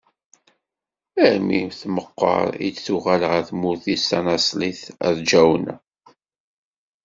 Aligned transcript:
Armi 1.25 1.61
tmeqqer 1.79 2.47
i 2.67 2.69
d-tuɣal 2.75 3.23
ɣer 3.29 3.41
tmurt-is 3.49 4.03
tanaṣlit 4.09 4.81
Rǧawna. 5.15 5.75